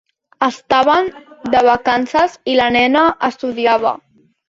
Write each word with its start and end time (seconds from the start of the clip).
Estaven 0.45 1.11
de 1.57 1.63
vacances 1.69 2.41
i 2.55 2.59
la 2.65 2.73
nena 2.81 3.07
estudiava. 3.33 3.99